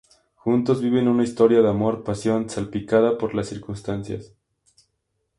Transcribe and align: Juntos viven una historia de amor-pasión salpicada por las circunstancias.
Juntos 0.33 0.81
viven 0.81 1.07
una 1.07 1.21
historia 1.21 1.61
de 1.61 1.69
amor-pasión 1.69 2.49
salpicada 2.49 3.19
por 3.19 3.35
las 3.35 3.49
circunstancias. 3.49 4.33